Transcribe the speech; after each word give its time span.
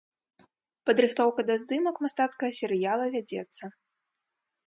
Падрыхтоўка 0.89 1.41
да 1.49 1.57
здымак 1.63 1.95
мастацкага 2.07 2.51
серыяла 2.59 3.05
вядзецца. 3.17 3.63